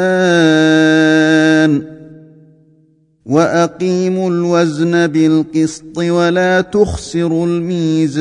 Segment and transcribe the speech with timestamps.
[3.31, 8.11] واقيموا الوزن بالقسط ولا تخسروا الميزان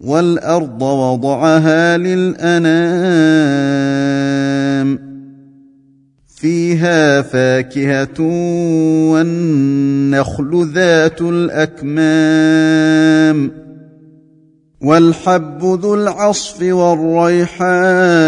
[0.00, 3.20] والارض وضعها للانام
[6.36, 8.20] فيها فاكهه
[9.12, 12.70] والنخل ذات الاكمام
[14.80, 18.20] والحب ذو العصف والريحان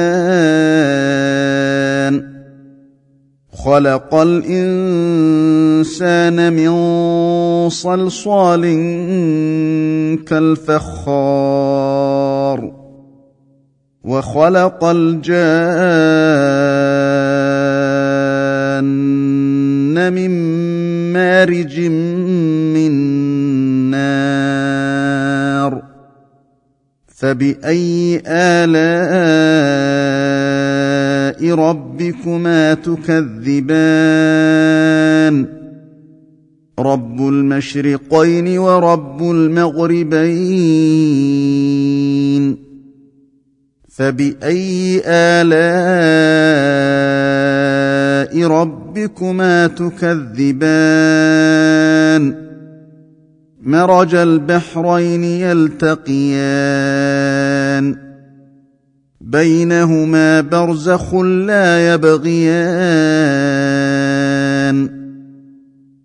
[3.54, 5.34] خلق الإنسان
[6.54, 6.70] من
[7.70, 8.62] صلصال
[10.28, 11.68] كالفخار
[14.04, 15.34] وخلق الجان
[20.14, 20.32] من
[21.14, 23.17] مارج من
[27.18, 28.78] فباي الاء
[31.56, 33.86] ربكما تكذبان
[36.80, 40.18] رب المشرقين ورب المغربين
[43.90, 45.58] فباي الاء
[48.48, 50.88] ربكما تكذبان
[53.68, 56.08] مرج البحرين يلتقيان.
[59.22, 62.48] بينهما برزخ لا يبغيان.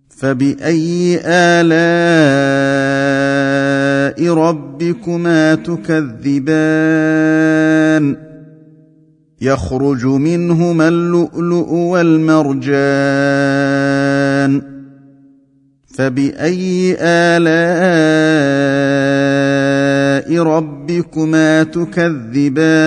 [0.08, 1.72] فبأي آلاء
[4.34, 6.62] ربكما تكذبان؟
[9.40, 13.51] يخرج منهما اللؤلؤ والمرجان.
[15.94, 17.52] فبأي آلاء
[20.42, 22.82] ربكما تكذبان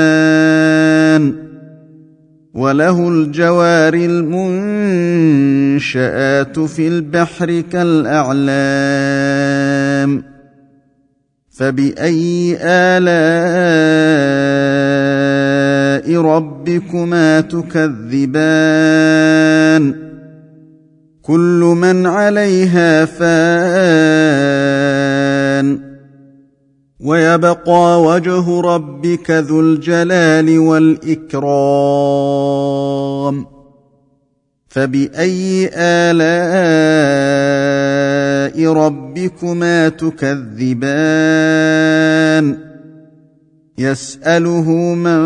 [2.54, 3.94] وله الجوار
[5.14, 5.80] المنشآت
[6.60, 8.56] في البحر كالأعلام
[11.50, 14.06] فبأي آلاء
[16.22, 18.76] ربكما تكذبان
[21.28, 24.46] كل من عليها فان.
[27.00, 31.46] ويبقى وجه ربك ذو الجلال والإكرام.
[34.68, 36.26] فبأي آلاء
[38.74, 40.86] ربكما تكذبان؟
[43.78, 45.26] يسأله من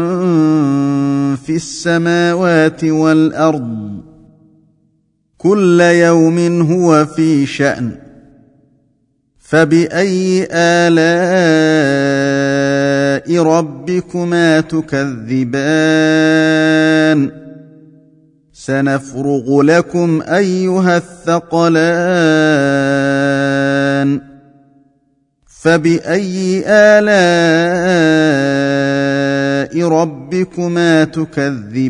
[1.35, 3.98] في السماوات والأرض.
[5.41, 7.91] كل يوم هو في شأن.
[9.39, 11.03] فبأي آلاء
[13.43, 15.59] ربكما تكذبان؟
[18.53, 21.79] سنفرغ لكم أيها الثقلان.
[25.61, 27.09] فبأي آلاء
[29.87, 31.89] ربكما تكذبان؟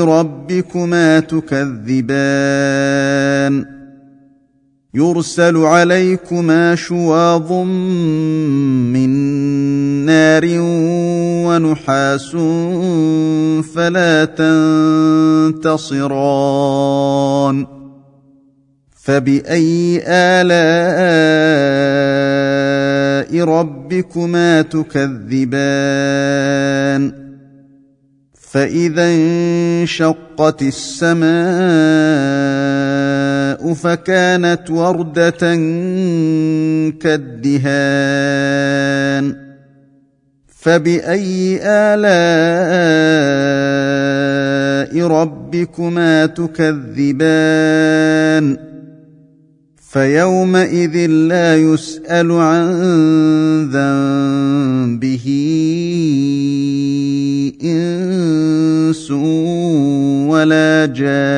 [0.00, 2.12] ربكما تكذبان.
[4.94, 9.10] يرسل عليكما شواظ من
[10.06, 10.44] نار
[11.46, 12.30] ونحاس
[13.74, 14.24] فلا
[15.58, 17.66] تنتصران.
[19.04, 21.72] فبأي آلاء
[23.44, 25.52] ربكما تكذبان؟
[28.50, 31.32] فاذا انشقت السماء
[33.74, 35.30] فكانت ورده
[37.00, 38.22] كالدهان
[40.48, 42.12] فباي الاء
[45.06, 47.52] ربكما تكذبان
[49.92, 52.64] فيومئذ لا يسأل عن
[53.68, 55.26] ذنبه
[57.64, 59.10] إنس
[60.30, 61.32] ولا جان.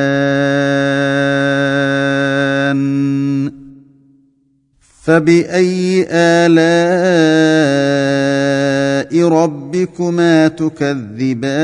[5.03, 6.55] فبأي آلاء
[9.27, 11.55] ربكما تكذبان؟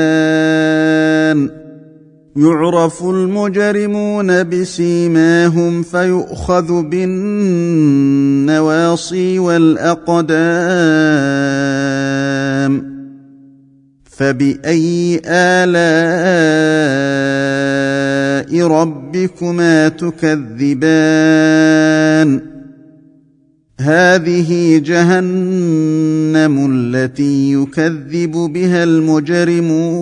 [2.35, 7.39] يعرف المجرمون بسيماهم فيؤخذ بالنواصي
[9.39, 10.31] والأقدام
[14.03, 15.81] فبأي آلاء
[18.67, 21.31] ربكما تكذبان
[23.79, 30.01] هذه جهنم التي يكذب بها المجرمون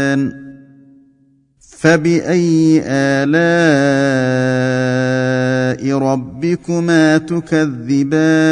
[1.81, 3.41] فباي الاء
[5.97, 8.51] ربكما تكذبان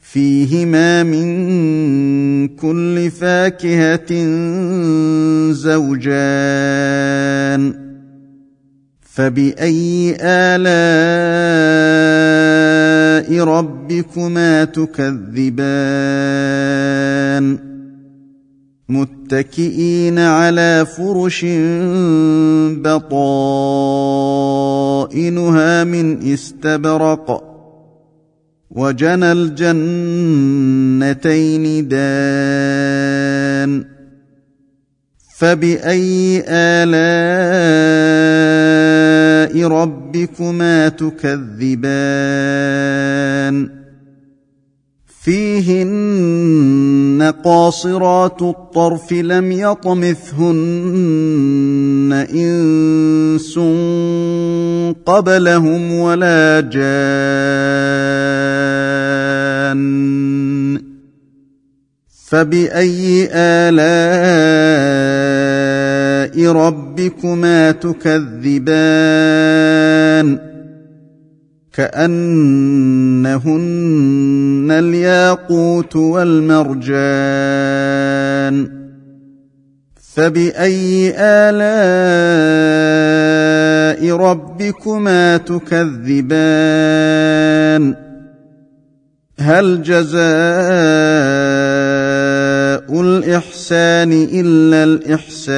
[0.00, 4.12] فيهما من كل فاكهه
[5.52, 6.82] زوجان
[9.00, 10.62] فباي الاء
[13.44, 15.72] ربكما تكذبان
[18.92, 21.44] متكئين على فرش
[24.12, 24.24] بطائنها
[25.84, 27.52] من استبرق
[28.70, 30.28] وجنى الجنتين
[31.88, 33.84] دان
[35.36, 38.02] فبأي آلاء
[39.68, 42.22] ربكما تكذبان
[45.24, 47.12] فيهن
[47.44, 50.52] قاصرات الطرف لم يطمثهن
[52.34, 53.58] إنس
[55.06, 57.02] قبلهم ولا جان
[62.26, 64.02] فبأي آلاء
[66.52, 68.92] ربكما تكذبان
[71.72, 73.32] كأنهن
[74.70, 76.92] الياقوت والمرجان
[80.14, 81.62] فبأي آلاء
[84.16, 86.42] ربكما تكذبان؟
[89.38, 90.22] هل جزاء
[93.00, 95.52] الإحسان إلا الإحسان؟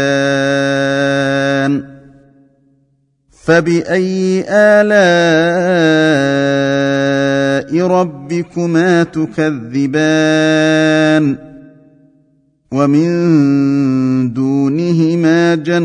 [3.44, 4.94] فبأي آلاء
[7.86, 10.44] ربكما تكذبان
[12.72, 15.84] ومن دونهما جنتان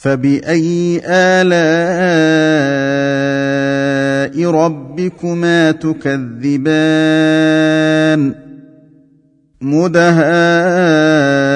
[0.00, 1.58] فبأي آلاء
[4.50, 7.18] ربكما تكذبان
[9.60, 11.47] مدهان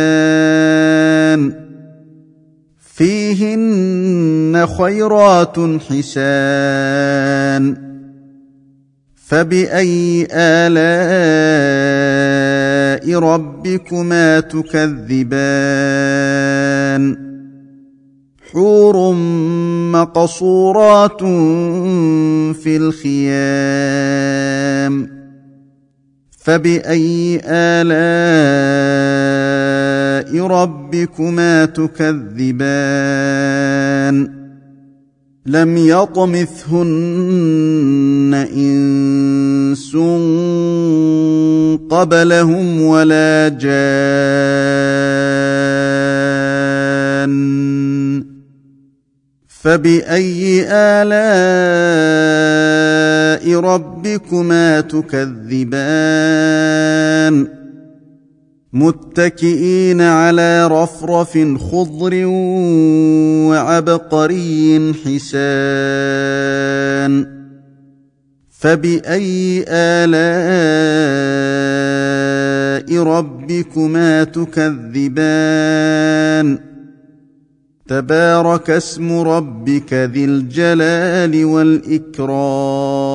[2.95, 7.76] فيهن خيرات حسان.
[9.26, 12.25] فبأي آلاء
[13.15, 15.27] ربكما تكذبان
[18.53, 19.13] حور
[19.93, 21.21] مقصورات
[22.57, 23.97] في الخيام
[26.39, 27.97] فبأي آلاء
[30.47, 32.87] ربكما تكذبان
[35.47, 36.87] لم يطمثهن
[38.57, 39.97] إنس
[41.91, 44.67] قبلهم ولا جان.
[49.49, 51.17] فبأي آلاء
[53.61, 55.67] ربكما تكذبان؟
[58.76, 61.38] متكئين على رفرف
[61.71, 62.23] خضر
[63.49, 65.76] وعبقري حسان.
[68.50, 70.16] فبأي آلاء
[73.02, 75.16] ربكما تكذبان؟
[77.88, 83.06] تبارك اسم ربك ذي الجلال والإكرام.